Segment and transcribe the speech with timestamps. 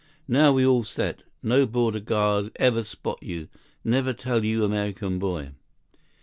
[0.27, 1.21] "Now, we all set.
[1.43, 3.49] No border guard ever spot you.
[3.83, 5.51] Never tell you American boy."